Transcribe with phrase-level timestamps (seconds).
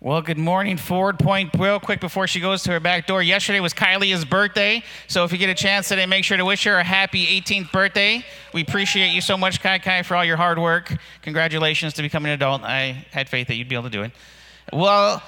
[0.00, 1.50] Well, good morning, Forward Point.
[1.58, 3.20] Real quick before she goes to her back door.
[3.20, 6.62] Yesterday was Kylie's birthday, so if you get a chance today, make sure to wish
[6.62, 8.24] her a happy 18th birthday.
[8.54, 10.96] We appreciate you so much, Kai Kai, for all your hard work.
[11.22, 12.62] Congratulations to becoming an adult.
[12.62, 14.12] I had faith that you'd be able to do it.
[14.72, 15.20] Well,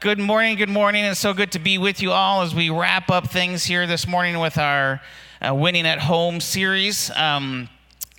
[0.00, 1.04] good morning, good morning.
[1.04, 4.06] It's so good to be with you all as we wrap up things here this
[4.08, 5.02] morning with our
[5.46, 7.10] uh, Winning at Home series.
[7.10, 7.68] Um,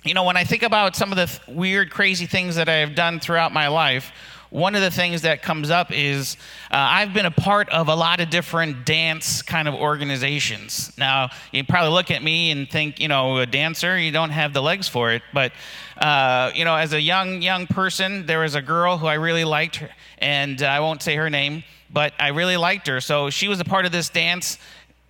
[0.04, 2.74] you know, when I think about some of the th- weird, crazy things that I
[2.74, 4.12] have done throughout my life,
[4.50, 6.36] one of the things that comes up is
[6.70, 10.92] uh, I've been a part of a lot of different dance kind of organizations.
[10.96, 14.52] Now, you probably look at me and think, you know, a dancer, you don't have
[14.54, 15.22] the legs for it.
[15.34, 15.52] But,
[15.98, 19.44] uh, you know, as a young, young person, there was a girl who I really
[19.44, 19.84] liked,
[20.18, 23.00] and uh, I won't say her name, but I really liked her.
[23.00, 24.58] So she was a part of this dance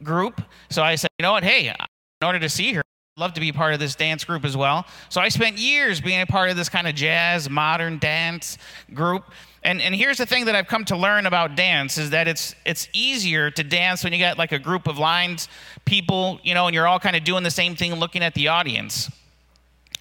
[0.03, 0.43] group.
[0.71, 2.83] So I said, you know what, hey, in order to see her,
[3.19, 4.87] love to be part of this dance group as well.
[5.09, 8.59] So I spent years being a part of this kind of jazz, modern dance
[8.95, 9.25] group.
[9.65, 12.55] And, and here's the thing that I've come to learn about dance is that it's
[12.65, 15.49] it's easier to dance when you got like a group of lines,
[15.85, 18.49] people, you know, and you're all kind of doing the same thing, looking at the
[18.49, 19.11] audience.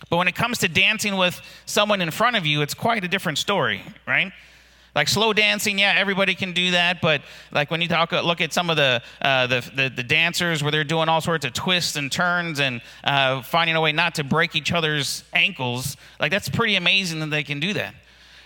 [0.09, 3.07] But when it comes to dancing with someone in front of you, it's quite a
[3.07, 4.31] different story, right?
[4.97, 7.01] Like slow dancing, yeah, everybody can do that.
[7.01, 10.63] But like when you talk, look at some of the, uh, the, the, the, dancers
[10.63, 14.15] where they're doing all sorts of twists and turns and uh, finding a way not
[14.15, 17.93] to break each other's ankles, like that's pretty amazing that they can do that.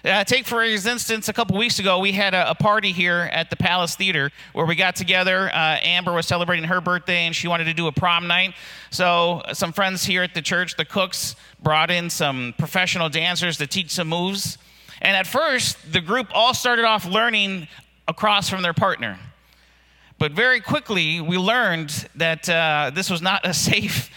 [0.04, 3.50] Uh, take for instance, a couple weeks ago, we had a, a, party here at
[3.50, 5.50] the Palace Theater where we got together.
[5.54, 8.56] Uh, Amber was celebrating her birthday and she wanted to do a prom night.
[8.90, 13.68] So, some friends here at the church, the cooks, brought in some professional dancers to
[13.68, 14.58] teach some moves.
[15.02, 17.68] And at first, the group all started off learning
[18.08, 19.18] across from their partner.
[20.20, 24.12] But very quickly, we learned that uh, this was not a safe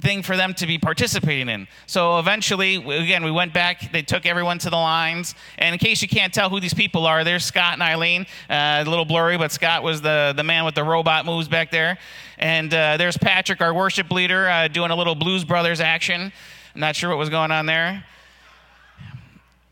[0.00, 1.68] thing for them to be participating in.
[1.86, 3.92] So eventually, again, we went back.
[3.92, 5.34] They took everyone to the lines.
[5.58, 8.22] And in case you can't tell who these people are, there's Scott and Eileen.
[8.48, 11.70] Uh, a little blurry, but Scott was the, the man with the robot moves back
[11.70, 11.98] there.
[12.38, 16.32] And uh, there's Patrick, our worship leader, uh, doing a little Blues Brothers action.
[16.74, 18.04] I'm not sure what was going on there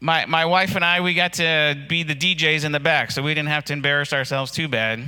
[0.02, 3.22] my, my wife and I, we got to be the DJs in the back, so
[3.22, 5.04] we didn't have to embarrass ourselves too bad.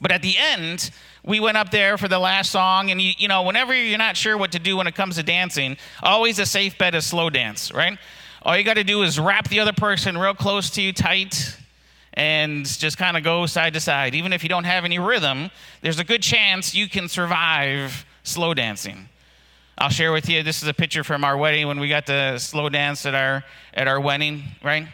[0.00, 0.90] But at the end,
[1.22, 4.16] we went up there for the last song, and you, you know, whenever you're not
[4.16, 7.28] sure what to do when it comes to dancing, always a safe bet is slow
[7.28, 7.98] dance, right?
[8.40, 11.58] All you got to do is wrap the other person real close to you tight
[12.14, 14.14] and just kind of go side to side.
[14.14, 15.50] Even if you don't have any rhythm,
[15.82, 19.10] there's a good chance you can survive slow dancing.
[19.78, 20.42] I'll share with you.
[20.42, 23.42] This is a picture from our wedding when we got to slow dance at our
[23.72, 24.86] at our wedding, right?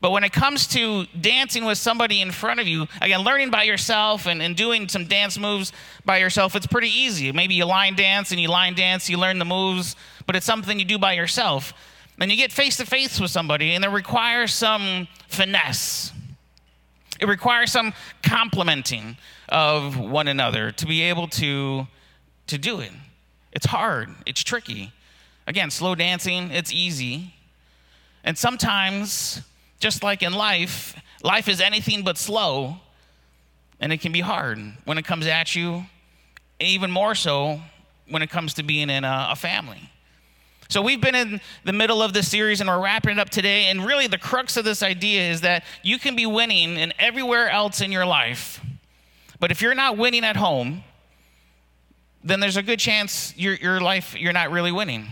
[0.00, 3.64] But when it comes to dancing with somebody in front of you, again, learning by
[3.64, 5.72] yourself and, and doing some dance moves
[6.06, 7.30] by yourself, it's pretty easy.
[7.32, 9.96] Maybe you line dance and you line dance, you learn the moves,
[10.26, 11.74] but it's something you do by yourself.
[12.18, 16.12] And you get face to face with somebody, and it requires some finesse.
[17.18, 17.92] It requires some
[18.22, 21.86] complimenting of one another to be able to,
[22.46, 22.92] to do it.
[23.52, 24.92] It's hard, it's tricky.
[25.46, 27.34] Again, slow dancing, it's easy.
[28.22, 29.40] And sometimes,
[29.80, 32.76] just like in life, life is anything but slow,
[33.80, 35.86] and it can be hard when it comes at you,
[36.60, 37.60] even more so
[38.08, 39.90] when it comes to being in a, a family.
[40.68, 43.64] So, we've been in the middle of this series and we're wrapping it up today.
[43.64, 47.50] And really, the crux of this idea is that you can be winning in everywhere
[47.50, 48.60] else in your life.
[49.40, 50.84] But if you're not winning at home,
[52.22, 55.06] then there's a good chance your, your life, you're not really winning.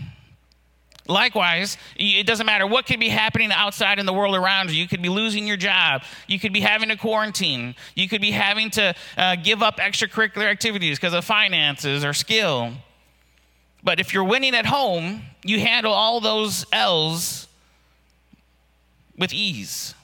[1.07, 4.79] Likewise, it doesn't matter what could be happening outside in the world around you.
[4.79, 6.03] You could be losing your job.
[6.27, 7.73] You could be having to quarantine.
[7.95, 12.73] You could be having to uh, give up extracurricular activities because of finances or skill.
[13.83, 17.47] But if you're winning at home, you handle all those L's
[19.17, 19.95] with ease.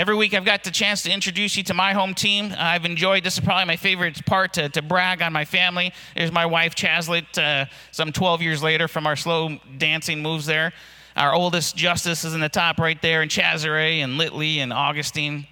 [0.00, 2.54] Every week I've got the chance to introduce you to my home team.
[2.56, 5.92] I've enjoyed, this is probably my favorite part to, to brag on my family.
[6.16, 10.72] There's my wife, Chazlet, uh, some 12 years later from our slow dancing moves there.
[11.16, 15.46] Our oldest, Justice, is in the top right there, and Chazare and Litley and Augustine.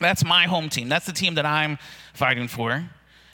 [0.00, 0.88] That's my home team.
[0.88, 1.78] That's the team that I'm
[2.14, 2.84] fighting for.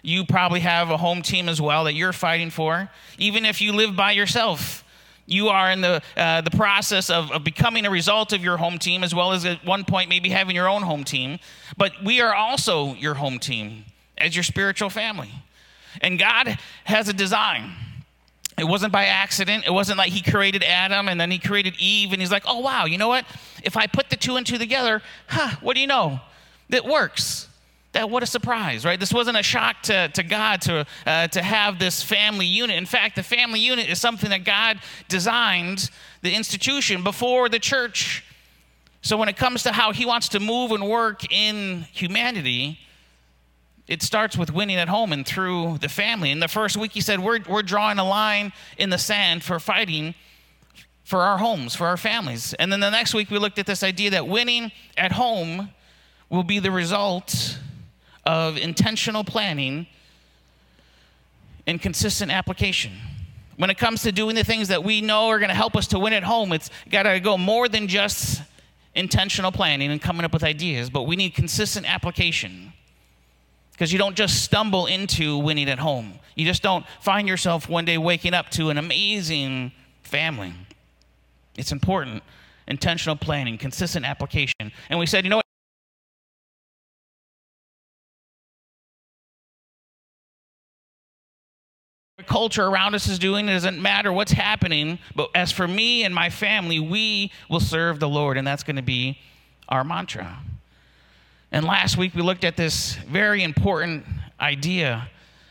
[0.02, 3.72] You probably have a home team as well that you're fighting for, even if you
[3.72, 4.83] live by yourself.
[5.26, 8.78] You are in the, uh, the process of, of becoming a result of your home
[8.78, 11.38] team, as well as at one point maybe having your own home team.
[11.76, 13.84] But we are also your home team
[14.18, 15.30] as your spiritual family.
[16.00, 17.72] And God has a design.
[18.58, 19.64] It wasn't by accident.
[19.66, 22.60] It wasn't like He created Adam and then He created Eve, and He's like, oh,
[22.60, 23.24] wow, you know what?
[23.62, 26.20] If I put the two and two together, huh, what do you know?
[26.70, 27.48] It works
[27.94, 31.42] that what a surprise right this wasn't a shock to, to god to, uh, to
[31.42, 35.90] have this family unit in fact the family unit is something that god designed
[36.22, 38.22] the institution before the church
[39.04, 42.78] So when it comes to how he wants to move and work in humanity,
[43.86, 46.30] it starts with winning at home and through the family.
[46.30, 49.60] In the first week, he said, We're, we're drawing a line in the sand for
[49.60, 50.14] fighting
[51.04, 52.54] for our homes, for our families.
[52.54, 55.68] And then the next week, we looked at this idea that winning at home
[56.30, 57.58] will be the result
[58.26, 59.86] of intentional planning
[61.66, 62.92] and consistent application.
[63.56, 65.86] When it comes to doing the things that we know are going to help us
[65.88, 68.42] to win at home, it's got to go more than just
[68.94, 72.72] intentional planning and coming up with ideas, but we need consistent application.
[73.72, 76.14] Because you don't just stumble into winning at home.
[76.36, 79.72] You just don't find yourself one day waking up to an amazing
[80.02, 80.54] family.
[81.56, 82.22] It's important.
[82.66, 84.72] Intentional planning, consistent application.
[84.88, 85.43] And we said, you know what?
[92.26, 93.48] Culture around us is doing.
[93.48, 94.98] It doesn't matter what's happening.
[95.14, 98.36] But as for me and my family, we will serve the Lord.
[98.36, 99.18] And that's going to be
[99.68, 100.38] our mantra.
[101.52, 104.04] And last week we looked at this very important
[104.40, 105.08] idea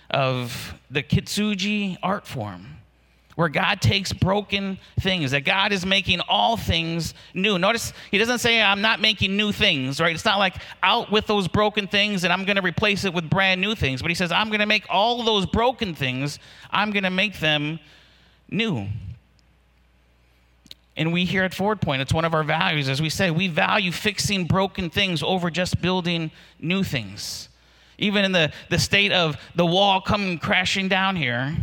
[0.09, 2.77] of the kintsugi art form
[3.35, 7.57] where God takes broken things, that God is making all things new.
[7.57, 10.13] Notice he doesn't say, I'm not making new things, right?
[10.13, 13.29] It's not like out with those broken things and I'm going to replace it with
[13.29, 14.01] brand new things.
[14.01, 16.39] But he says, I'm going to make all those broken things,
[16.69, 17.79] I'm going to make them
[18.49, 18.87] new.
[20.95, 22.87] And we here at Forward Point, it's one of our values.
[22.87, 27.49] As we say, we value fixing broken things over just building new things.
[27.97, 31.55] Even in the, the state of the wall coming crashing down here,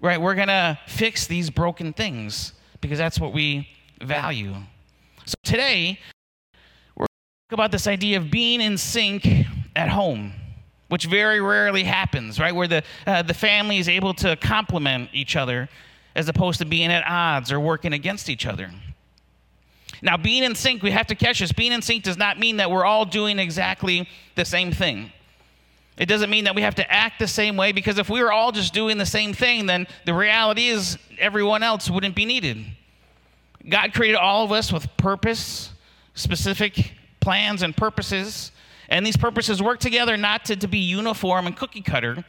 [0.00, 0.20] right?
[0.20, 3.68] We're going to fix these broken things because that's what we
[4.00, 4.54] value.
[5.26, 5.98] So today,
[6.96, 7.06] we're
[7.48, 9.28] talk about this idea of being in sync
[9.76, 10.32] at home,
[10.88, 12.54] which very rarely happens, right?
[12.54, 15.68] Where the, uh, the family is able to complement each other
[16.14, 18.70] as opposed to being at odds or working against each other.
[20.02, 21.52] Now, being in sync, we have to catch this.
[21.52, 25.12] Being in sync does not mean that we're all doing exactly the same thing.
[25.96, 28.32] It doesn't mean that we have to act the same way because if we were
[28.32, 32.64] all just doing the same thing, then the reality is everyone else wouldn't be needed.
[33.68, 35.72] God created all of us with purpose,
[36.14, 38.50] specific plans and purposes,
[38.88, 42.24] and these purposes work together not to, to be uniform and cookie cutter,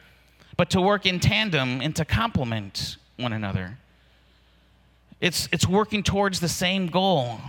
[0.56, 3.78] but to work in tandem and to complement one another.
[5.20, 7.40] It's, it's working towards the same goal.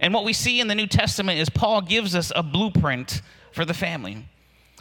[0.00, 3.22] And what we see in the New Testament is Paul gives us a blueprint
[3.52, 4.26] for the family.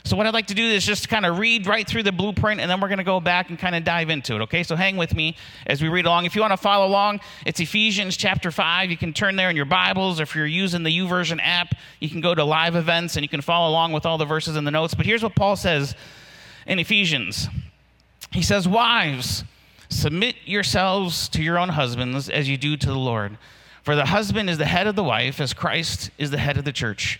[0.06, 2.62] So, what I'd like to do is just kind of read right through the blueprint,
[2.62, 4.63] and then we're going to go back and kind of dive into it, okay?
[4.63, 5.36] So, hang with me
[5.68, 6.25] as we read along.
[6.25, 8.90] If you want to follow along, it's Ephesians chapter 5.
[8.90, 10.19] You can turn there in your Bibles.
[10.19, 13.30] Or if you're using the YouVersion app, you can go to live events and you
[13.30, 14.94] can follow along with all the verses in the notes.
[14.94, 15.96] But here's what Paul says
[16.66, 17.50] in Ephesians
[18.31, 19.44] He says, Wives,
[19.90, 23.38] submit yourselves to your own husbands as you do to the Lord.
[23.84, 26.63] For the husband is the head of the wife, as Christ is the head of
[26.63, 27.19] the church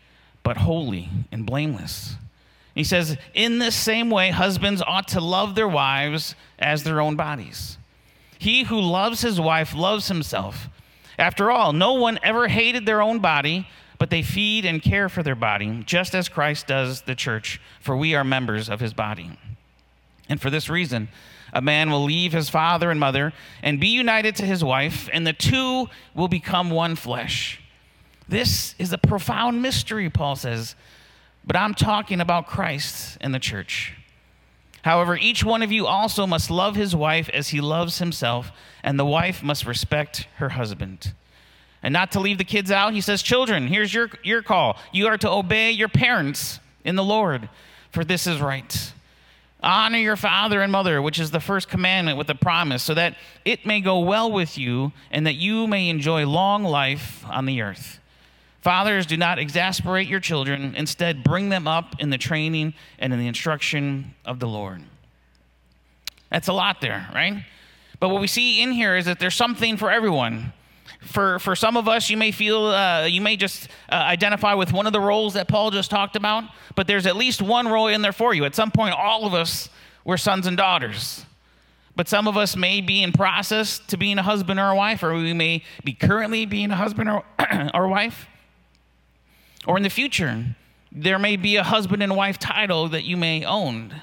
[0.51, 2.17] but holy and blameless.
[2.75, 7.15] He says, In this same way, husbands ought to love their wives as their own
[7.15, 7.77] bodies.
[8.37, 10.67] He who loves his wife loves himself.
[11.17, 13.65] After all, no one ever hated their own body,
[13.97, 17.95] but they feed and care for their body, just as Christ does the church, for
[17.95, 19.31] we are members of his body.
[20.27, 21.07] And for this reason,
[21.53, 23.31] a man will leave his father and mother
[23.63, 27.60] and be united to his wife, and the two will become one flesh.
[28.31, 30.75] This is a profound mystery, Paul says,
[31.45, 33.93] but I'm talking about Christ and the church.
[34.83, 38.97] However, each one of you also must love his wife as he loves himself, and
[38.97, 41.13] the wife must respect her husband.
[41.83, 44.77] And not to leave the kids out, he says, Children, here's your, your call.
[44.93, 47.49] You are to obey your parents in the Lord,
[47.91, 48.93] for this is right.
[49.61, 53.17] Honor your father and mother, which is the first commandment with a promise, so that
[53.43, 57.61] it may go well with you and that you may enjoy long life on the
[57.61, 57.97] earth.
[58.61, 60.75] Fathers, do not exasperate your children.
[60.75, 64.83] Instead, bring them up in the training and in the instruction of the Lord.
[66.29, 67.43] That's a lot there, right?
[67.99, 70.53] But what we see in here is that there's something for everyone.
[71.01, 74.71] For, for some of us, you may feel, uh, you may just uh, identify with
[74.71, 76.43] one of the roles that Paul just talked about,
[76.75, 78.45] but there's at least one role in there for you.
[78.45, 79.69] At some point, all of us
[80.05, 81.25] were sons and daughters.
[81.95, 85.01] But some of us may be in process to being a husband or a wife,
[85.01, 87.23] or we may be currently being a husband or,
[87.73, 88.27] or wife.
[89.65, 90.43] Or in the future,
[90.91, 94.01] there may be a husband and wife title that you may own.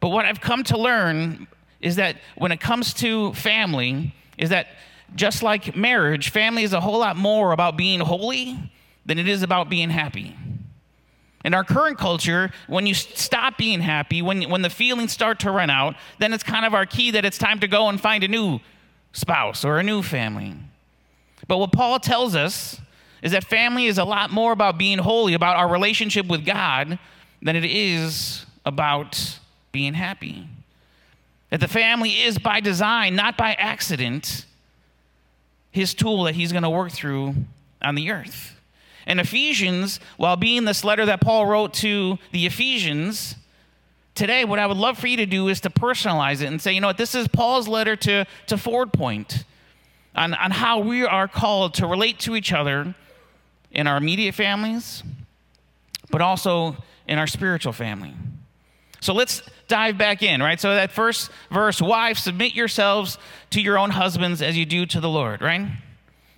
[0.00, 1.46] But what I've come to learn
[1.80, 4.68] is that when it comes to family, is that
[5.14, 8.58] just like marriage, family is a whole lot more about being holy
[9.06, 10.36] than it is about being happy.
[11.44, 15.50] In our current culture, when you stop being happy, when, when the feelings start to
[15.50, 18.22] run out, then it's kind of our key that it's time to go and find
[18.22, 18.60] a new
[19.12, 20.54] spouse or a new family.
[21.48, 22.78] But what Paul tells us
[23.22, 26.98] is that family is a lot more about being holy, about our relationship with God,
[27.42, 29.38] than it is about
[29.72, 30.46] being happy.
[31.50, 34.46] That the family is by design, not by accident,
[35.70, 37.34] his tool that he's going to work through
[37.82, 38.56] on the earth.
[39.06, 43.34] And Ephesians, while being this letter that Paul wrote to the Ephesians,
[44.14, 46.72] today what I would love for you to do is to personalize it and say,
[46.72, 49.44] you know what, this is Paul's letter to, to Forward Point
[50.14, 52.94] on, on how we are called to relate to each other
[53.72, 55.02] in our immediate families,
[56.10, 58.14] but also in our spiritual family.
[59.00, 60.60] So let's dive back in, right?
[60.60, 63.18] So that first verse, wives, submit yourselves
[63.50, 65.68] to your own husbands as you do to the Lord, right?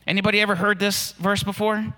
[0.07, 1.95] Anybody ever heard this verse before?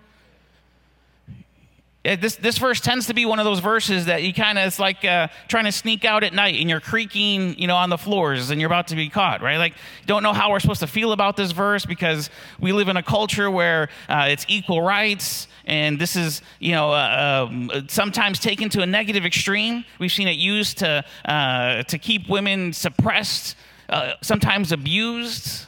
[2.04, 4.78] This, this verse tends to be one of those verses that you kind of, it's
[4.78, 7.96] like uh, trying to sneak out at night and you're creaking, you know, on the
[7.96, 9.56] floors and you're about to be caught, right?
[9.56, 9.72] Like,
[10.04, 12.28] don't know how we're supposed to feel about this verse because
[12.60, 16.92] we live in a culture where uh, it's equal rights and this is, you know,
[16.92, 19.84] uh, um, sometimes taken to a negative extreme.
[19.98, 23.56] We've seen it used to, uh, to keep women suppressed,
[23.88, 25.66] uh, sometimes abused.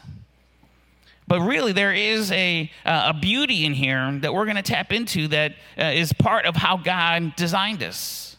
[1.28, 4.92] But really, there is a, uh, a beauty in here that we're going to tap
[4.92, 8.36] into that uh, is part of how God designed us.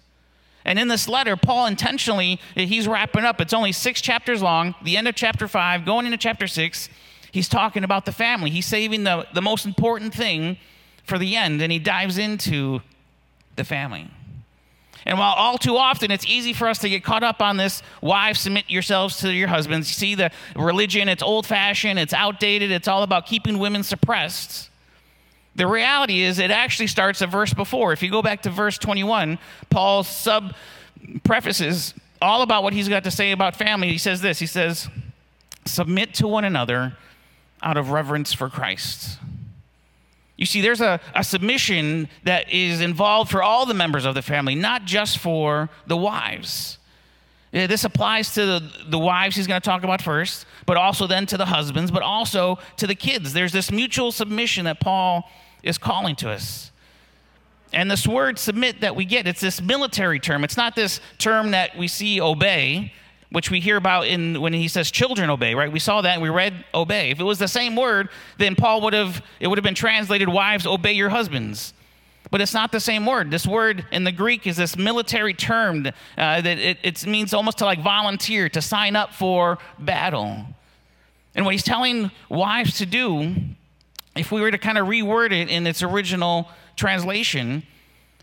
[0.63, 3.39] And in this letter, Paul intentionally, he's wrapping up.
[3.41, 6.89] It's only six chapters long, the end of chapter five, going into chapter six.
[7.31, 8.49] He's talking about the family.
[8.49, 10.57] He's saving the, the most important thing
[11.03, 12.81] for the end, and he dives into
[13.55, 14.09] the family.
[15.07, 17.81] And while all too often it's easy for us to get caught up on this,
[18.01, 19.87] wives, submit yourselves to your husbands.
[19.87, 24.69] See, the religion, it's old fashioned, it's outdated, it's all about keeping women suppressed.
[25.55, 27.93] The reality is, it actually starts a verse before.
[27.93, 30.53] If you go back to verse 21, Paul sub
[31.23, 33.87] prefaces all about what he's got to say about family.
[33.87, 34.89] He says this He says,
[35.65, 36.97] Submit to one another
[37.63, 39.19] out of reverence for Christ.
[40.37, 44.21] You see, there's a, a submission that is involved for all the members of the
[44.21, 46.77] family, not just for the wives.
[47.51, 51.25] This applies to the, the wives he's going to talk about first, but also then
[51.27, 53.33] to the husbands, but also to the kids.
[53.33, 55.27] There's this mutual submission that Paul
[55.63, 56.71] is calling to us.
[57.73, 60.43] And this word submit that we get, it's this military term.
[60.43, 62.93] It's not this term that we see obey,
[63.29, 65.71] which we hear about in when he says children obey, right?
[65.71, 67.11] We saw that and we read obey.
[67.11, 70.29] If it was the same word, then Paul would have it would have been translated
[70.29, 71.73] wives obey your husbands.
[72.29, 73.31] But it's not the same word.
[73.31, 77.59] This word in the Greek is this military term uh, that it, it means almost
[77.59, 80.45] to like volunteer, to sign up for battle.
[81.35, 83.33] And what he's telling wives to do,
[84.15, 87.63] if we were to kind of reword it in its original translation,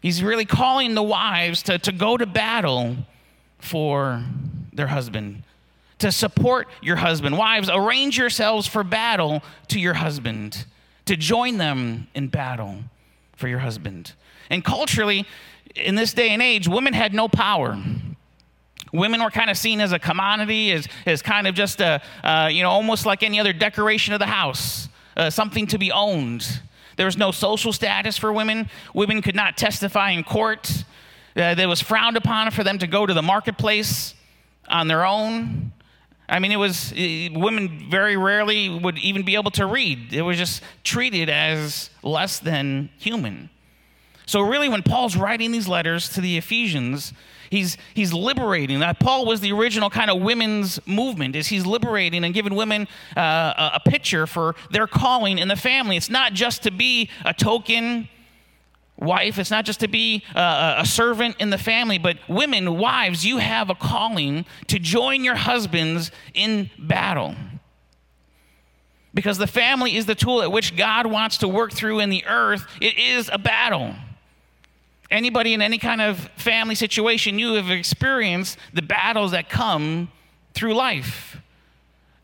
[0.03, 2.97] he's really calling the wives to, to go to battle
[3.59, 4.23] for
[4.75, 5.43] their husband,
[5.99, 7.39] to support your husband.
[7.39, 10.67] Wives, arrange yourselves for battle to your husband,
[11.07, 12.79] to join them in battle
[13.37, 14.13] for your husband.
[14.51, 15.27] And culturally,
[15.75, 17.83] in this day and age, women had no power.
[18.93, 22.49] Women were kind of seen as a commodity, as, as kind of just a, uh,
[22.51, 26.61] you know, almost like any other decoration of the house, uh, something to be owned.
[26.97, 28.69] There was no social status for women.
[28.95, 30.85] Women could not testify in court.
[31.37, 34.15] Uh, it was frowned upon for them to go to the marketplace
[34.69, 35.73] on their own.
[36.29, 40.13] I mean, it was women very rarely would even be able to read.
[40.13, 43.51] It was just treated as less than human.
[44.27, 47.13] So, really, when Paul's writing these letters to the Ephesians,
[47.51, 48.81] he's, he's liberating.
[48.81, 51.37] That Paul was the original kind of women's movement.
[51.37, 55.99] Is he's liberating and giving women uh, a picture for their calling in the family.
[55.99, 58.09] It's not just to be a token
[58.97, 59.39] wife.
[59.39, 63.39] It's not just to be a, a, servant in the family, but women, wives, you
[63.39, 67.35] have a calling to join your husbands in battle.
[69.13, 72.25] Because the family is the tool at which God wants to work through in the
[72.27, 72.67] earth.
[72.81, 73.95] It is a battle.
[75.11, 80.11] Anybody in any kind of family situation, you have experienced the battles that come
[80.55, 81.37] through life.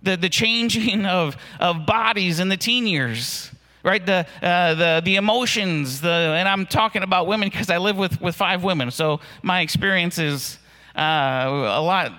[0.03, 3.51] The, the changing of, of bodies in the teen years
[3.83, 7.97] right the, uh, the, the emotions the, and i'm talking about women because i live
[7.97, 10.59] with, with five women so my experience is
[10.97, 12.13] uh, a lot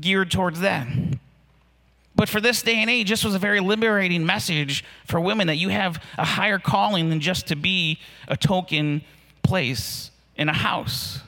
[0.00, 0.86] geared towards that
[2.16, 5.56] But for this day and age, this was a very liberating message for women that
[5.56, 9.02] you have a higher calling than just to be a token
[9.42, 11.20] place in a house.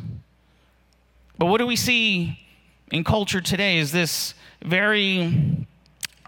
[1.37, 2.41] But what do we see
[2.91, 5.67] in culture today is this very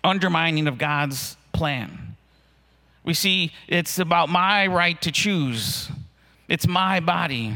[0.04, 2.09] undermining of God's plan.
[3.10, 5.90] We see it's about my right to choose,
[6.46, 7.52] it's my body.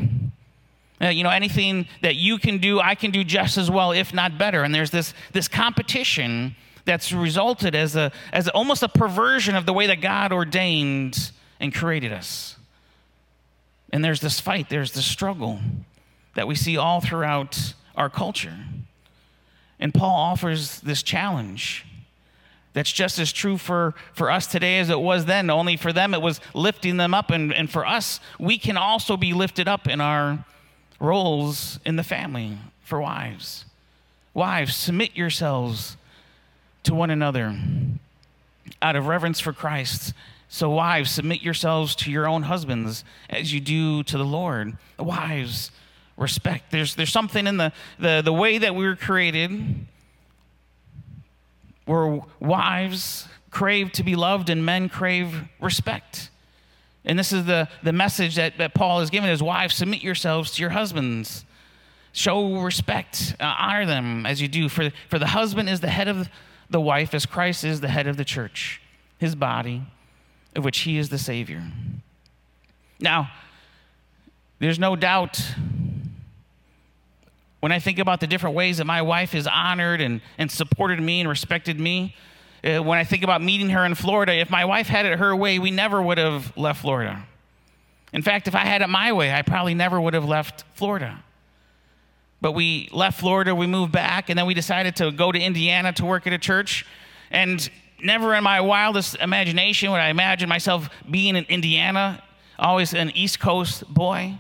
[1.01, 4.13] Uh, you know, anything that you can do, I can do just as well, if
[4.13, 4.65] not better.
[4.65, 6.57] And there's this, this competition
[6.87, 11.31] that's resulted as, a, as almost a perversion of the way that God ordained
[11.61, 12.57] and created us.
[13.93, 15.61] And there's this fight, there's this struggle
[16.35, 18.57] that we see all throughout our culture.
[19.79, 21.87] And Paul offers this challenge
[22.75, 25.49] that's just as true for, for us today as it was then.
[25.49, 27.31] Only for them, it was lifting them up.
[27.31, 30.45] And, and for us, we can also be lifted up in our
[31.01, 33.65] roles in the family for wives.
[34.35, 35.97] Wives, submit yourselves
[36.83, 37.57] to one another
[38.83, 40.13] out of reverence for Christ.
[40.49, 44.77] So, wives, submit yourselves to your own husbands as you do to the Lord.
[44.99, 45.71] Wives,
[46.17, 46.73] respect.
[46.73, 49.87] There's, there's something in the, the, the way that we were created
[51.85, 56.31] where wives crave to be loved and men crave respect.
[57.05, 60.53] And this is the, the message that, that Paul is giving his wives submit yourselves
[60.53, 61.45] to your husbands.
[62.13, 64.69] Show respect, uh, honor them as you do.
[64.69, 66.29] For, for the husband is the head of
[66.71, 68.81] the wife, as Christ is the head of the church,
[69.19, 69.83] his body,
[70.57, 71.63] of which he is the Savior.
[73.01, 73.31] Now,
[74.61, 75.41] there's no doubt
[77.65, 81.01] when I think about the different ways that my wife has honored and, and supported
[81.01, 82.15] me and respected me,
[82.63, 85.35] uh, when I think about meeting her in Florida, if my wife had it her
[85.35, 87.25] way, we never would have left Florida.
[88.13, 91.25] In fact, if I had it my way, I probably never would have left Florida.
[92.43, 95.91] But we left Florida, we moved back, and then we decided to go to Indiana
[95.95, 96.85] to work at a church.
[97.31, 97.67] And
[97.99, 102.23] never in my wildest imagination would I imagine myself being in Indiana,
[102.59, 104.35] always an East Coast boy.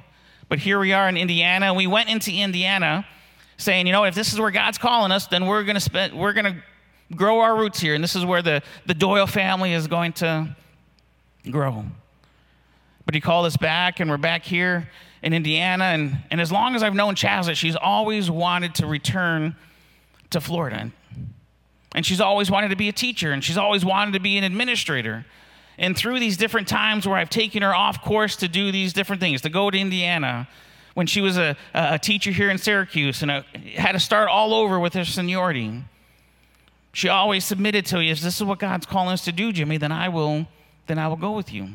[0.51, 1.73] But here we are in Indiana.
[1.73, 3.07] We went into Indiana
[3.57, 6.15] saying, you know, if this is where God's calling us, then we're going to spend,
[6.15, 6.63] we're going to
[7.17, 7.95] grow our roots here.
[7.95, 10.57] And this is where the, the Doyle family is going to
[11.51, 11.85] grow.
[13.07, 14.89] But he called us back, and we're back here
[15.23, 15.85] in Indiana.
[15.85, 19.57] And, and as long as I've known Chazlet, she's always wanted to return
[20.31, 20.91] to Florida.
[21.95, 24.45] And she's always wanted to be a teacher, and she's always wanted to be an
[24.45, 25.27] administrator.
[25.79, 29.21] And through these different times where I've taken her off course to do these different
[29.21, 30.49] things, to go to Indiana,
[30.95, 33.45] when she was a, a teacher here in Syracuse and a,
[33.77, 35.85] had to start all over with her seniority.
[36.93, 39.77] She always submitted to you, if this is what God's calling us to do, Jimmy,
[39.77, 40.47] then I will,
[40.87, 41.69] then I will go with you.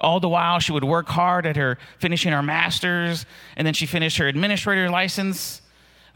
[0.00, 3.86] All the while, she would work hard at her finishing her master's, and then she
[3.86, 5.60] finished her administrator license,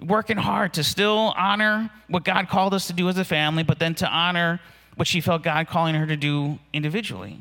[0.00, 3.78] working hard to still honor what God called us to do as a family, but
[3.78, 4.60] then to honor
[4.96, 7.40] what she felt God calling her to do individually,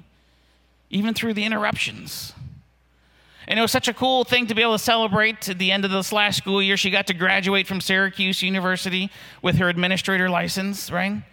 [0.90, 2.34] even through the interruptions.
[3.48, 5.86] And it was such a cool thing to be able to celebrate at the end
[5.86, 6.76] of this last school year.
[6.76, 9.10] She got to graduate from Syracuse University
[9.42, 11.24] with her administrator license, right?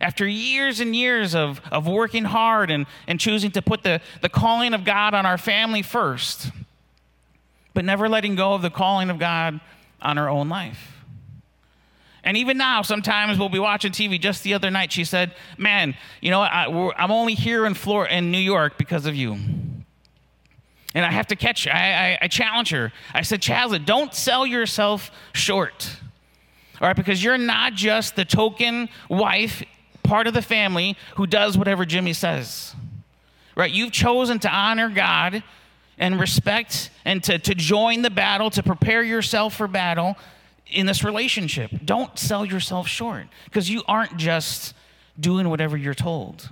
[0.00, 4.28] After years and years of, of working hard and, and choosing to put the, the
[4.28, 6.52] calling of God on our family first,
[7.72, 9.60] but never letting go of the calling of God
[10.00, 10.92] on her own life.
[12.22, 14.20] And even now, sometimes we'll be watching TV.
[14.20, 16.64] Just the other night, she said, "Man, you know, I,
[16.96, 19.36] am only here in Florida, in New York, because of you."
[20.94, 22.92] And I have to catch, I, I, I challenge her.
[23.12, 25.90] I said, Chazlet, don't sell yourself short.
[26.80, 29.64] All right, because you're not just the token wife,
[30.04, 32.74] part of the family, who does whatever Jimmy says.
[33.56, 33.72] Right?
[33.72, 35.42] You've chosen to honor God
[35.98, 40.16] and respect and to, to join the battle, to prepare yourself for battle
[40.66, 41.70] in this relationship.
[41.84, 44.74] Don't sell yourself short because you aren't just
[45.18, 46.50] doing whatever you're told.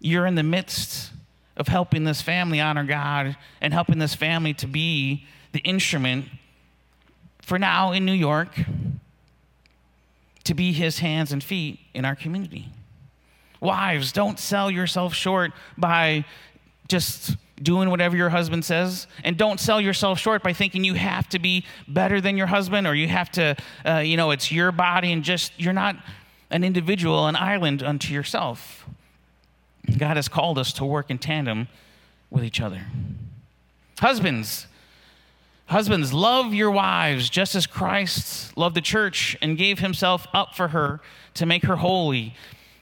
[0.00, 1.10] You're in the midst
[1.58, 6.26] of helping this family honor God and helping this family to be the instrument
[7.42, 8.50] for now in New York
[10.44, 12.68] to be his hands and feet in our community.
[13.60, 16.24] Wives, don't sell yourself short by
[16.88, 19.06] just doing whatever your husband says.
[19.24, 22.86] And don't sell yourself short by thinking you have to be better than your husband
[22.86, 25.96] or you have to, uh, you know, it's your body and just, you're not
[26.50, 28.86] an individual, an island unto yourself.
[29.96, 31.68] God has called us to work in tandem
[32.30, 32.82] with each other.
[33.98, 34.66] Husbands,
[35.66, 40.68] husbands, love your wives just as Christ loved the church and gave himself up for
[40.68, 41.00] her
[41.34, 42.34] to make her holy,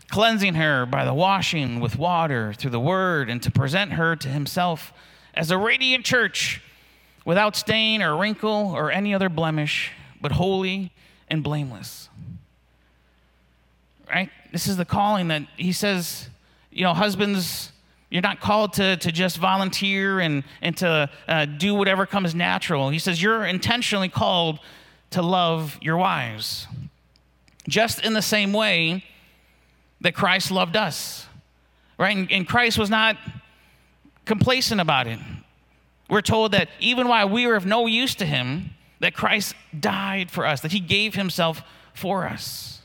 [0.08, 4.28] cleansing her by the washing with water through the word, and to present her to
[4.28, 4.92] himself
[5.34, 6.62] as a radiant church
[7.24, 10.92] without stain or wrinkle or any other blemish, but holy
[11.28, 12.08] and blameless.
[14.08, 14.30] right?
[14.52, 16.28] This is the calling that he says,
[16.76, 17.72] you know, husbands,
[18.10, 22.90] you're not called to, to just volunteer and, and to uh, do whatever comes natural.
[22.90, 24.60] He says, you're intentionally called
[25.10, 26.66] to love your wives.
[27.66, 29.04] Just in the same way
[30.02, 31.26] that Christ loved us,
[31.98, 32.14] right?
[32.14, 33.16] And, and Christ was not
[34.26, 35.18] complacent about it.
[36.10, 40.30] We're told that even while we were of no use to him, that Christ died
[40.30, 41.62] for us, that he gave himself
[41.94, 42.75] for us.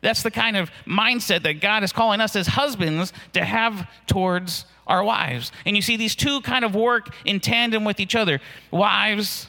[0.00, 4.64] That's the kind of mindset that God is calling us as husbands to have towards
[4.86, 5.52] our wives.
[5.66, 8.40] And you see, these two kind of work in tandem with each other.
[8.70, 9.48] Wives,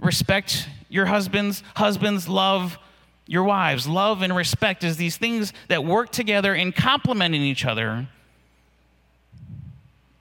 [0.00, 2.78] respect your husbands, husbands, love
[3.26, 3.86] your wives.
[3.86, 8.08] Love and respect is these things that work together in complementing each other.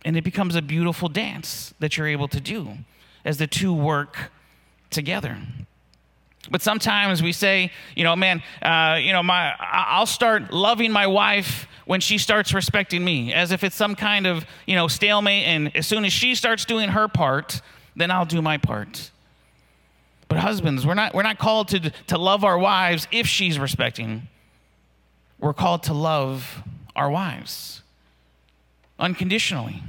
[0.06, 2.78] And it becomes a beautiful dance that you're able to do
[3.26, 4.32] as the two work
[4.90, 5.38] together.
[6.50, 11.06] But sometimes we say, you know, man, uh, you know, my, I'll start loving my
[11.06, 15.46] wife when she starts respecting me, as if it's some kind of, you know, stalemate.
[15.46, 17.62] And as soon as she starts doing her part,
[17.96, 19.12] then I'll do my part.
[20.28, 24.28] But husbands, we're not, we're not called to, to love our wives if she's respecting.
[25.40, 26.64] We're called to love
[26.96, 27.82] our wives
[29.00, 29.82] unconditionally,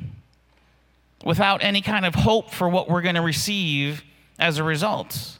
[1.24, 4.04] without any kind of hope for what we're going to receive
[4.38, 5.39] as a result.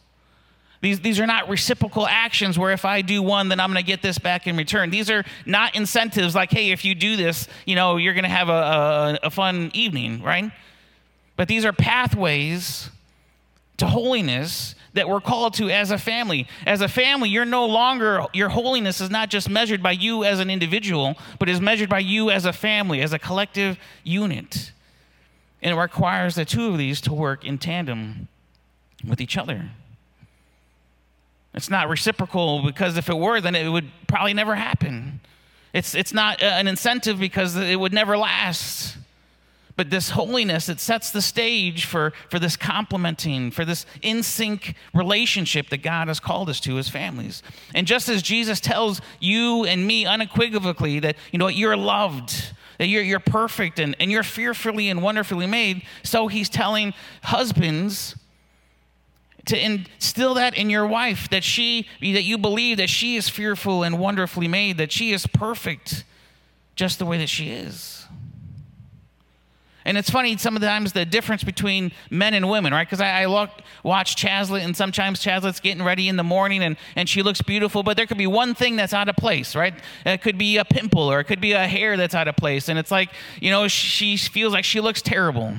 [0.81, 3.87] These, these are not reciprocal actions where if I do one, then I'm going to
[3.87, 4.88] get this back in return.
[4.88, 8.31] These are not incentives like, hey, if you do this, you know, you're going to
[8.31, 10.51] have a, a, a fun evening, right?
[11.37, 12.88] But these are pathways
[13.77, 16.49] to holiness that we're called to as a family.
[16.66, 20.40] As a family, you're no longer, your holiness is not just measured by you as
[20.40, 24.73] an individual, but is measured by you as a family, as a collective unit.
[25.62, 28.29] And it requires the two of these to work in tandem
[29.07, 29.71] with each other.
[31.55, 35.21] It's not reciprocal because if it were, then it would probably never happen.
[35.73, 38.97] It's, it's not uh, an incentive because it would never last.
[39.77, 44.75] But this holiness, it sets the stage for, for this complementing, for this in sync
[44.93, 47.43] relationship that God has called us to as families.
[47.75, 52.89] And just as Jesus tells you and me unequivocally that, you know, you're loved, that
[52.89, 58.17] you're, you're perfect and, and you're fearfully and wonderfully made, so he's telling husbands
[59.46, 63.83] to instill that in your wife that she that you believe that she is fearful
[63.83, 66.05] and wonderfully made that she is perfect
[66.76, 68.00] just the way that she is
[69.85, 72.87] and it's funny sometimes the difference between men and women, right?
[72.87, 73.50] Because I, I look,
[73.83, 77.83] watch Chazlet, and sometimes Chazlet's getting ready in the morning and, and she looks beautiful,
[77.83, 79.74] but there could be one thing that's out of place, right?
[80.05, 82.68] It could be a pimple or it could be a hair that's out of place.
[82.68, 85.55] And it's like, you know, she feels like she looks terrible.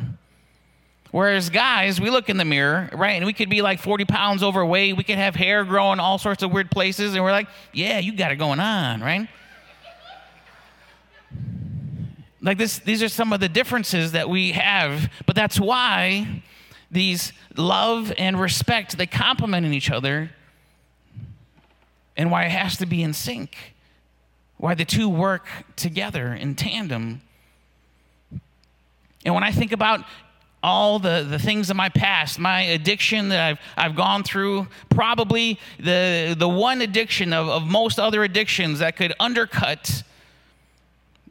[1.12, 4.44] Whereas guys, we look in the mirror, right, and we could be like 40 pounds
[4.44, 4.96] overweight.
[4.96, 8.14] We could have hair growing all sorts of weird places, and we're like, yeah, you
[8.16, 9.28] got it going on, right?
[12.42, 16.44] Like this, these are some of the differences that we have, but that's why
[16.90, 20.32] these love and respect they complement each other,
[22.16, 23.76] and why it has to be in sync.
[24.58, 27.22] Why the two work together in tandem.
[29.26, 30.06] And when I think about
[30.64, 35.60] all the, the things of my past, my addiction that I've, I've gone through, probably
[35.80, 40.04] the, the one addiction of, of most other addictions that could undercut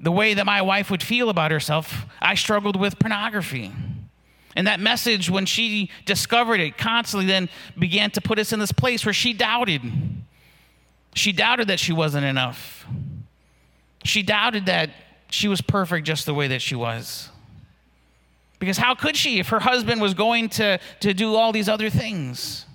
[0.01, 3.73] the way that my wife would feel about herself, I struggled with pornography.
[4.57, 8.73] And that message, when she discovered it, constantly then began to put us in this
[8.73, 9.83] place where she doubted.
[11.15, 12.87] She doubted that she wasn't enough.
[14.05, 14.91] She doubted that
[15.29, 17.29] she was perfect just the way that she was.
[18.61, 21.91] Because how could she if her husband was going to, to do all these other
[21.91, 22.67] things?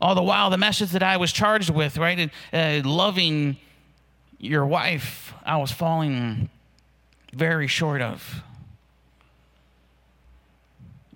[0.00, 3.56] All the while, the message that I was charged with, right, uh, loving
[4.38, 6.50] your wife, I was falling
[7.32, 8.42] very short of.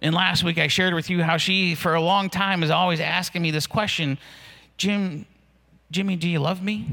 [0.01, 2.99] And last week, I shared with you how she, for a long time, is always
[2.99, 4.19] asking me this question
[4.79, 5.27] Jim,
[5.91, 6.87] Jimmy, do you love me?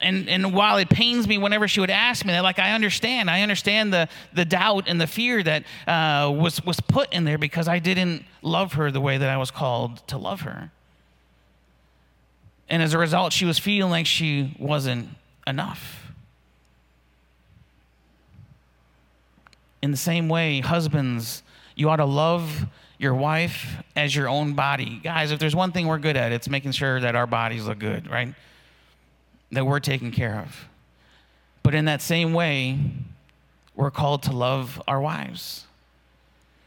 [0.00, 3.28] And, and while it pains me whenever she would ask me that, like I understand,
[3.28, 7.38] I understand the, the doubt and the fear that uh, was, was put in there
[7.38, 10.70] because I didn't love her the way that I was called to love her.
[12.68, 15.08] And as a result, she was feeling like she wasn't
[15.46, 16.12] enough.
[19.82, 21.42] In the same way, husbands,
[21.74, 22.66] you ought to love
[22.98, 25.00] your wife as your own body.
[25.02, 27.78] Guys, if there's one thing we're good at, it's making sure that our bodies look
[27.78, 28.34] good, right?
[29.52, 30.68] That we're taken care of.
[31.62, 32.78] But in that same way,
[33.74, 35.64] we're called to love our wives.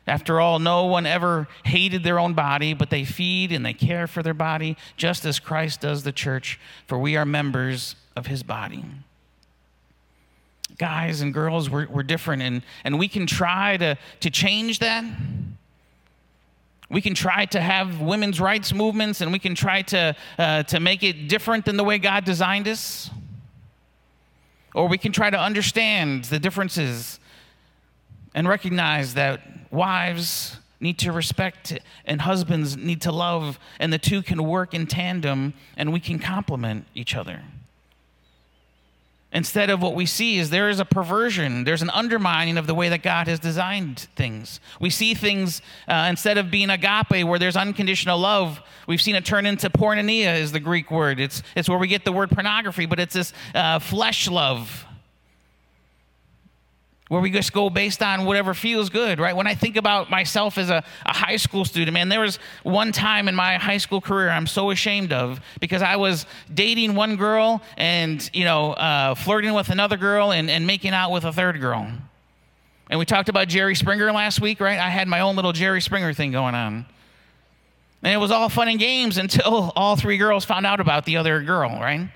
[0.08, 4.08] After all, no one ever hated their own body, but they feed and they care
[4.08, 8.44] for their body, just as Christ does the church, for we are members of his
[8.44, 8.84] body.
[10.78, 15.06] Guys and girls, we're, we're different, and, and we can try to, to change that.
[16.91, 20.82] We can try to have women's rights movements, and we can try to, uh, to
[20.82, 23.10] make it different than the way God designed us.
[24.75, 27.17] Or we can try to understand the differences
[28.36, 34.21] and recognize that wives need to respect and husbands need to love, and the two
[34.21, 37.41] can work in tandem and we can complement each other.
[39.34, 42.76] Instead of what we see is there is a perversion, there's an undermining of the
[42.76, 44.60] way that God has designed things.
[44.80, 49.24] We see things uh, instead of being agape, where there's unconditional love, we've seen it
[49.24, 51.20] turn into porneia, is the Greek word.
[51.20, 54.86] It's, it's where we get the word pornography, but it's this uh, flesh love
[57.12, 59.36] where we just go based on whatever feels good, right?
[59.36, 62.93] When I think about myself as a, a, high school student, man, there was one
[62.93, 67.17] time in my high school career I'm so ashamed of because I was dating one
[67.17, 71.34] girl and, you know, uh, flirting with another girl and, and making out with a
[71.34, 71.86] third girl.
[72.89, 74.80] And we talked about Jerry Springer last week, right?
[74.80, 76.86] I had my own little Jerry Springer thing going on.
[78.04, 81.17] And it was all fun and games until all three girls found out about the
[81.17, 82.10] other girl, right?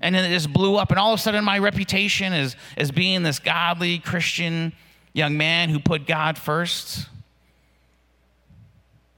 [0.00, 0.90] And then it just blew up.
[0.90, 4.72] And all of a sudden, my reputation as, as being this godly Christian
[5.12, 7.06] young man who put God first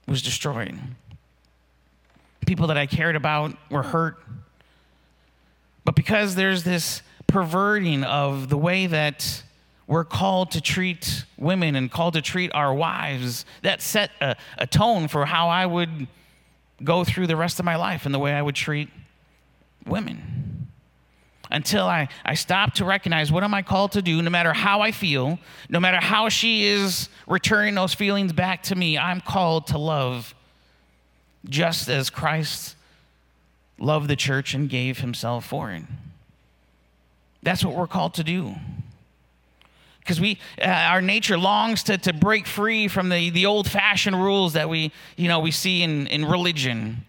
[0.06, 0.78] was destroyed.
[2.46, 4.18] People that I cared about were hurt.
[5.84, 9.42] But because there's this perverting of the way that
[9.88, 14.66] we're called to treat women and called to treat our wives, that set a, a
[14.66, 16.06] tone for how I would
[16.84, 18.88] go through the rest of my life and the way I would treat
[19.86, 20.55] women
[21.50, 24.80] until I, I stop to recognize what am I called to do, no matter how
[24.80, 29.68] I feel, no matter how she is returning those feelings back to me, I'm called
[29.68, 30.34] to love
[31.48, 32.76] just as Christ
[33.78, 35.82] loved the church and gave himself for it.
[37.42, 38.54] That's what we're called to do.
[40.00, 44.20] Because we, uh, our nature longs to, to break free from the, the old fashioned
[44.20, 47.04] rules that we, you know, we see in, in religion.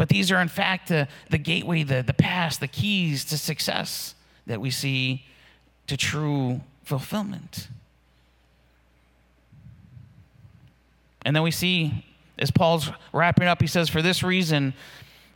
[0.00, 4.14] But these are, in fact, the, the gateway, the, the path, the keys to success
[4.46, 5.26] that we see
[5.88, 7.68] to true fulfillment.
[11.22, 12.06] And then we see,
[12.38, 14.72] as Paul's wrapping up, he says, For this reason,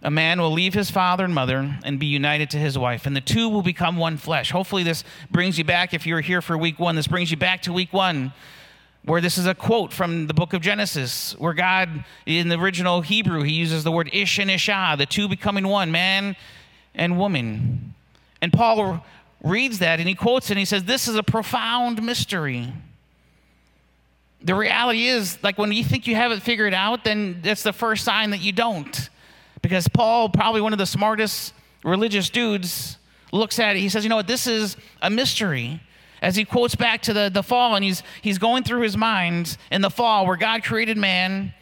[0.02, 3.14] a man will leave his father and mother and be united to his wife, and
[3.14, 4.50] the two will become one flesh.
[4.50, 7.36] Hopefully, this brings you back, if you were here for week one, this brings you
[7.36, 8.32] back to week one
[9.04, 13.02] where this is a quote from the book of Genesis, where God, in the original
[13.02, 16.36] Hebrew, he uses the word ish and isha, the two becoming one, man
[16.94, 17.94] and woman.
[18.40, 19.04] And Paul
[19.42, 22.72] reads that and he quotes it and he says, This is a profound mystery.
[24.42, 27.72] The reality is, like when you think you have it figured out, then that's the
[27.72, 29.08] first sign that you don't.
[29.62, 32.98] Because Paul, probably one of the smartest religious dudes,
[33.32, 33.80] looks at it.
[33.80, 34.26] He says, You know what?
[34.26, 35.80] This is a mystery
[36.24, 39.58] as he quotes back to the, the fall and he's, he's going through his mind
[39.70, 41.52] in the fall where God created man.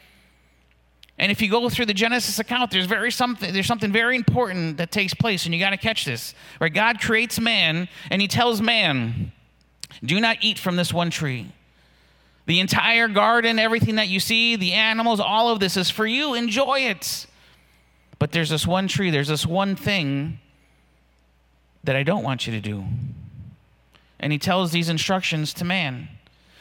[1.17, 4.77] And if you go through the Genesis account, there's, very something, there's something very important
[4.77, 6.33] that takes place, and you got to catch this.
[6.59, 9.33] Where God creates man, and he tells man,
[10.03, 11.51] Do not eat from this one tree.
[12.45, 16.35] The entire garden, everything that you see, the animals, all of this is for you.
[16.35, 17.27] Enjoy it.
[18.17, 20.39] But there's this one tree, there's this one thing
[21.83, 22.85] that I don't want you to do
[24.19, 26.07] and he tells these instructions to man.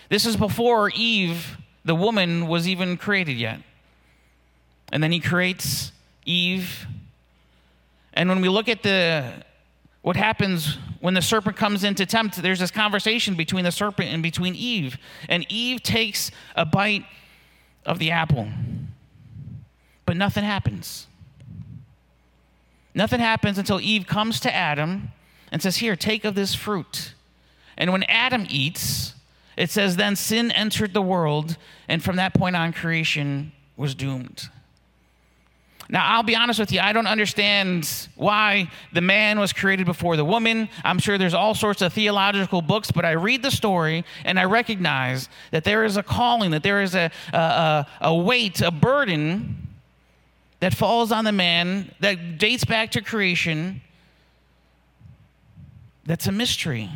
[0.09, 3.61] This is before Eve, the woman, was even created yet.
[4.93, 5.93] And then he creates
[6.25, 6.87] Eve.
[8.13, 9.45] And when we look at the
[10.03, 14.13] what happens when the serpent comes in to tempt, there's this conversation between the serpent
[14.13, 14.99] and between Eve.
[15.29, 17.05] And Eve takes a bite
[17.87, 18.49] of the apple.
[20.05, 21.07] But nothing happens.
[22.95, 25.13] Nothing happens until Eve comes to Adam
[25.51, 27.15] and says, Here, take of this fruit.
[27.77, 29.15] And when Adam eats,
[29.57, 31.57] it says, then sin entered the world,
[31.89, 34.49] and from that point on, creation was doomed.
[35.89, 40.17] Now, I'll be honest with you, I don't understand why the man was created before
[40.17, 40.71] the woman.
[40.85, 44.45] I'm sure there's all sorts of theological books, but I read the story and I
[44.45, 49.69] recognize that there is a calling, that there is a, a, a weight, a burden
[50.61, 53.83] that falls on the man that dates back to creation
[56.07, 56.89] that's a mystery.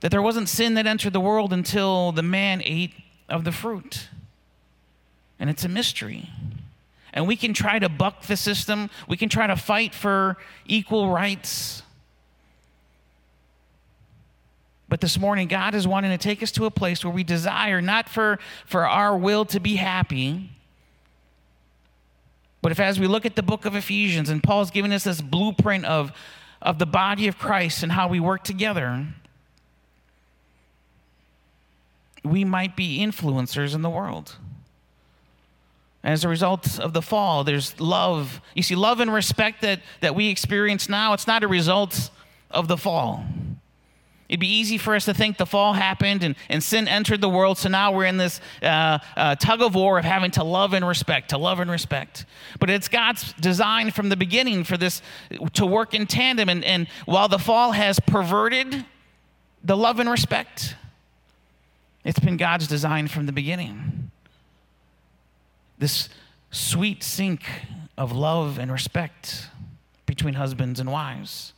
[0.00, 2.92] That there wasn't sin that entered the world until the man ate
[3.28, 4.08] of the fruit.
[5.38, 6.30] And it's a mystery.
[7.12, 11.10] And we can try to buck the system, we can try to fight for equal
[11.10, 11.82] rights.
[14.88, 17.80] But this morning, God is wanting to take us to a place where we desire
[17.80, 20.50] not for, for our will to be happy,
[22.66, 25.20] but if as we look at the book of Ephesians, and Paul's giving us this
[25.20, 26.10] blueprint of,
[26.60, 29.06] of the body of Christ and how we work together,
[32.26, 34.36] we might be influencers in the world.
[36.04, 38.40] As a result of the fall, there's love.
[38.54, 42.10] You see, love and respect that, that we experience now, it's not a result
[42.50, 43.24] of the fall.
[44.28, 47.28] It'd be easy for us to think the fall happened and, and sin entered the
[47.28, 50.72] world, so now we're in this uh, uh, tug of war of having to love
[50.72, 52.26] and respect, to love and respect.
[52.58, 55.00] But it's God's design from the beginning for this
[55.54, 56.48] to work in tandem.
[56.48, 58.84] And, and while the fall has perverted
[59.62, 60.74] the love and respect,
[62.06, 64.12] it's been God's design from the beginning.
[65.76, 66.08] This
[66.52, 67.42] sweet sync
[67.98, 69.48] of love and respect
[70.06, 71.52] between husbands and wives.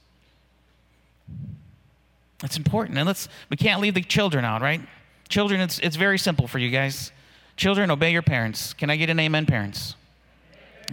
[2.42, 2.96] It's important.
[2.96, 4.80] And let's we can't leave the children out, right?
[5.28, 7.12] Children, it's it's very simple for you guys.
[7.56, 8.72] Children, obey your parents.
[8.72, 9.96] Can I get an amen, parents?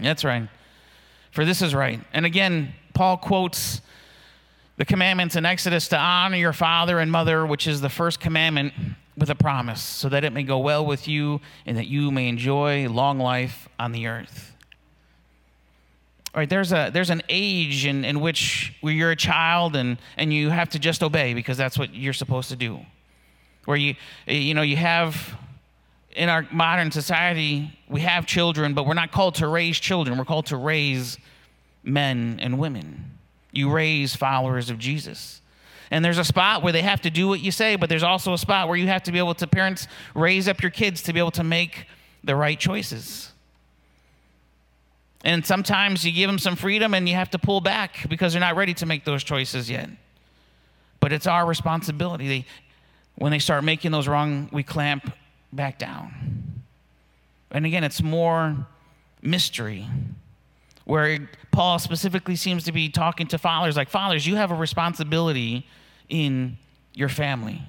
[0.01, 0.49] That's right.
[1.31, 2.01] For this is right.
[2.11, 3.79] And again, Paul quotes
[4.77, 8.73] the commandments in Exodus to honor your father and mother, which is the first commandment,
[9.17, 12.27] with a promise, so that it may go well with you and that you may
[12.27, 14.53] enjoy long life on the earth.
[16.33, 19.97] All right, there's, a, there's an age in, in which where you're a child and,
[20.17, 22.81] and you have to just obey because that's what you're supposed to do.
[23.63, 23.95] Where you,
[24.27, 25.33] you know, you have,
[26.11, 30.17] in our modern society, we have children, but we're not called to raise children.
[30.17, 31.17] We're called to raise
[31.85, 33.14] men and women.
[33.55, 35.41] You raise followers of Jesus.
[35.89, 38.33] And there's a spot where they have to do what you say, but there's also
[38.33, 41.13] a spot where you have to be able to, parents, raise up your kids to
[41.13, 41.87] be able to make
[42.23, 43.31] the right choices.
[45.23, 48.39] And sometimes you give them some freedom and you have to pull back because they're
[48.39, 49.89] not ready to make those choices yet.
[50.99, 52.27] But it's our responsibility.
[52.27, 52.45] They,
[53.15, 55.11] when they start making those wrong, we clamp
[55.53, 56.63] back down.
[57.51, 58.67] And again, it's more
[59.21, 59.87] mystery.
[60.85, 65.65] Where Paul specifically seems to be talking to fathers like, Fathers, you have a responsibility
[66.09, 66.57] in
[66.93, 67.61] your family.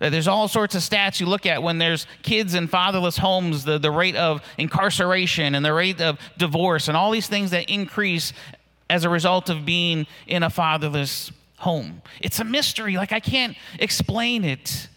[0.00, 3.64] Uh, there's all sorts of stats you look at when there's kids in fatherless homes,
[3.64, 7.70] the, the rate of incarceration and the rate of divorce, and all these things that
[7.70, 8.32] increase
[8.90, 12.02] as a result of being in a fatherless home.
[12.20, 12.96] It's a mystery.
[12.96, 14.88] Like, I can't explain it,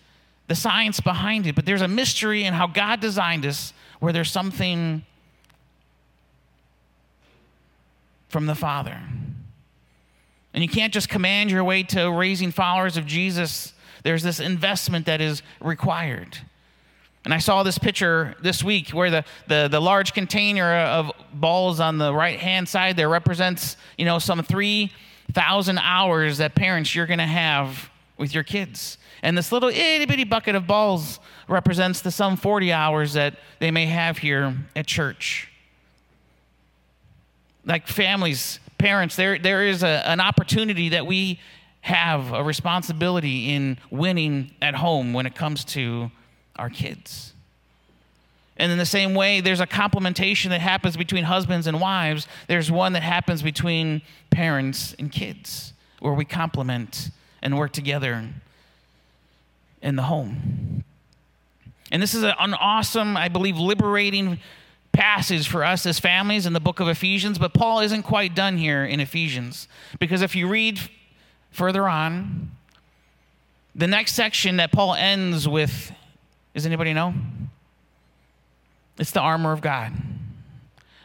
[0.48, 4.32] the science behind it, but there's a mystery in how God designed us where there's
[4.32, 5.04] something
[8.30, 8.98] from the Father.
[10.54, 15.06] And you can't just command your way to raising followers of Jesus there's this investment
[15.06, 16.38] that is required.
[17.26, 21.80] And I saw this picture this week where the, the, the large container of balls
[21.80, 27.06] on the right hand side there represents, you know, some 3,000 hours that parents you're
[27.06, 28.98] going to have with your kids.
[29.22, 33.70] And this little itty bitty bucket of balls represents the some 40 hours that they
[33.70, 35.49] may have here at church.
[37.66, 41.40] Like families, parents, there, there is a, an opportunity that we
[41.82, 46.12] have a responsibility in winning at home when it comes to
[46.56, 47.34] our kids.
[48.58, 52.28] And in the same way, there's a complementation that happens between husbands and wives.
[52.48, 57.10] There's one that happens between parents and kids, where we complement
[57.42, 58.28] and work together
[59.82, 60.84] in the home.
[61.92, 64.40] And this is an awesome, I believe, liberating
[64.92, 67.38] passage for us as families in the book of Ephesians.
[67.38, 69.68] But Paul isn't quite done here in Ephesians.
[70.00, 70.80] Because if you read
[71.52, 72.52] further on,
[73.76, 75.92] the next section that Paul ends with,
[76.54, 77.14] does anybody know?
[78.98, 79.94] It's the armor of God.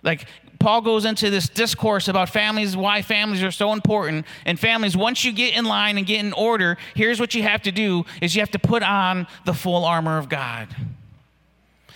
[0.02, 0.26] Like,
[0.58, 4.24] Paul goes into this discourse about families, why families are so important.
[4.46, 7.62] And families, once you get in line and get in order, here's what you have
[7.62, 10.74] to do is you have to put on the full armor of God.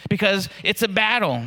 [0.08, 1.44] Because it's a battle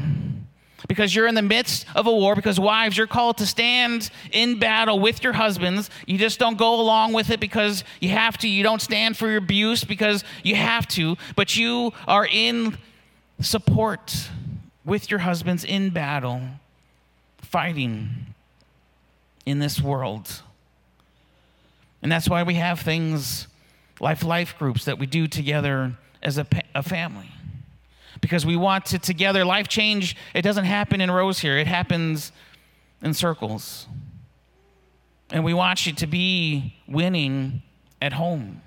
[0.91, 2.36] because you're in the midst of a war.
[2.36, 5.89] Because wives, you're called to stand in battle with your husbands.
[6.06, 8.50] You just don't go along with it because you have to.
[8.50, 12.78] You don't stand for your abuse because you have to, but you are in
[13.39, 14.30] support
[14.84, 16.42] with your husbands in battle,
[17.38, 18.10] fighting
[19.46, 20.42] in this world.
[22.02, 23.48] And that's why we have things,
[24.02, 27.31] life life groups that we do together as a, a family
[28.20, 29.46] because we want to together.
[29.46, 32.32] Life change, it doesn't happen in rows here, it happens
[33.02, 33.88] in circles.
[35.32, 37.62] And we want you to be winning
[38.02, 38.62] at home.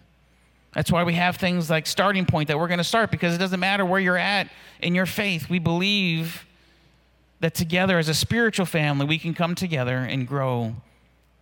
[0.72, 3.38] That's why we have things like starting point that we're going to start because it
[3.38, 4.48] doesn't matter where you're at
[4.80, 5.50] in your faith.
[5.50, 6.46] We believe
[7.40, 10.74] that together as a spiritual family, we can come together and grow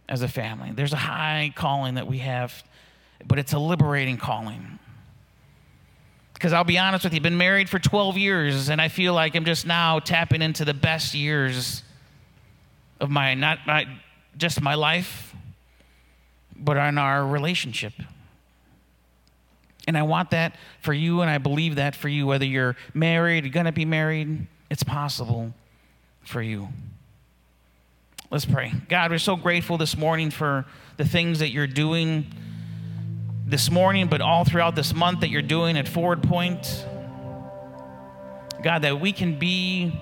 [0.09, 0.73] as a family.
[0.73, 2.65] There's a high calling that we have
[3.27, 4.79] but it's a liberating calling.
[6.43, 9.15] Because I'll be honest with you, I've been married for 12 years, and I feel
[9.15, 11.85] like I'm just now tapping into the best years
[12.99, 13.87] of my, not my,
[14.37, 15.37] just my life,
[16.57, 17.93] but on our relationship.
[19.87, 23.45] And I want that for you, and I believe that for you, whether you're married,
[23.45, 25.55] you're going to be married, it's possible
[26.25, 26.71] for you.
[28.33, 28.73] Let's pray.
[28.89, 30.65] God, we're so grateful this morning for
[30.97, 32.27] the things that you're doing
[33.53, 36.87] this morning, but all throughout this month that you're doing at Forward Point.
[38.63, 40.01] God, that we can be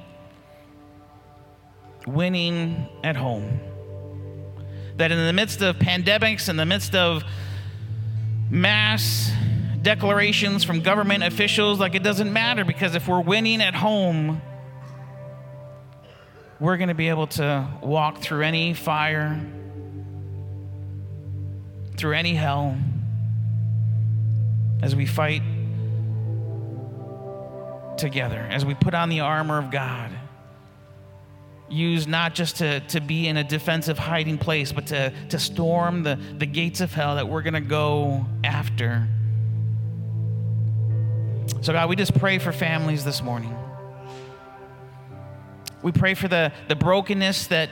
[2.06, 3.58] winning at home.
[4.98, 7.24] That in the midst of pandemics, in the midst of
[8.50, 9.32] mass
[9.82, 14.40] declarations from government officials, like it doesn't matter because if we're winning at home,
[16.60, 19.44] we're going to be able to walk through any fire,
[21.96, 22.78] through any hell
[24.82, 25.42] as we fight
[27.96, 30.10] together, as we put on the armor of God.
[31.68, 36.02] Used not just to, to be in a defensive hiding place, but to, to storm
[36.02, 39.06] the, the gates of hell that we're going to go after.
[41.60, 43.54] So, God, we just pray for families this morning.
[45.82, 47.70] We pray for the, the brokenness that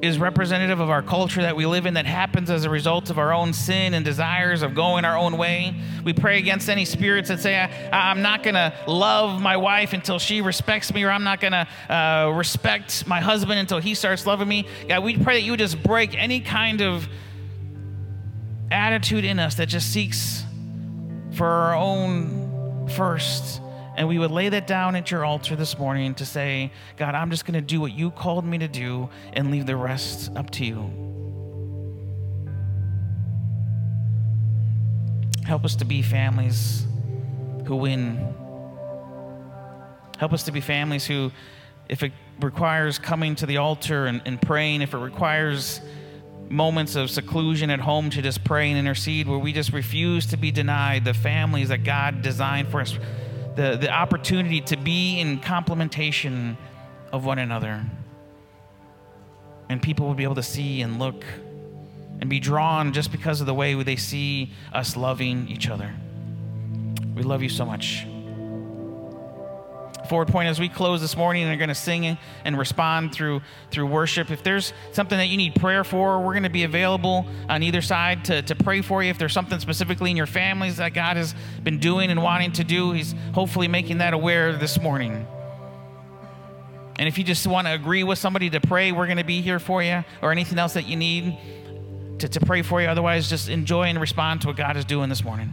[0.00, 3.18] is representative of our culture that we live in that happens as a result of
[3.18, 5.74] our own sin and desires of going our own way.
[6.04, 9.92] We pray against any spirits that say, I, am not going to love my wife
[9.92, 13.94] until she respects me, or I'm not going to uh, respect my husband until he
[13.94, 14.66] starts loving me.
[14.88, 17.08] God, we pray that you would just break any kind of
[18.70, 20.44] attitude in us that just seeks
[21.32, 23.60] for our own first
[23.98, 27.32] and we would lay that down at your altar this morning to say, God, I'm
[27.32, 30.50] just going to do what you called me to do and leave the rest up
[30.50, 30.88] to you.
[35.44, 36.86] Help us to be families
[37.66, 38.32] who win.
[40.16, 41.32] Help us to be families who,
[41.88, 45.80] if it requires coming to the altar and, and praying, if it requires
[46.48, 50.36] moments of seclusion at home to just pray and intercede, where we just refuse to
[50.36, 52.96] be denied the families that God designed for us
[53.58, 56.56] the, the opportunity to be in complementation
[57.10, 57.84] of one another.
[59.68, 61.24] And people will be able to see and look
[62.20, 65.92] and be drawn just because of the way they see us loving each other.
[67.16, 68.06] We love you so much
[70.06, 73.40] forward point as we close this morning and are going to sing and respond through
[73.70, 74.30] through worship.
[74.30, 77.82] If there's something that you need prayer for we're going to be available on either
[77.82, 79.10] side to, to pray for you.
[79.10, 82.64] If there's something specifically in your families that god has been doing and wanting to
[82.64, 85.26] do he's hopefully making that aware this morning.
[86.98, 89.40] And if you just want to agree with somebody to pray we're going to be
[89.40, 91.38] here for you or anything else that you need
[92.18, 92.88] to, to pray for you.
[92.88, 95.50] Otherwise just enjoy and respond to what god is doing this morning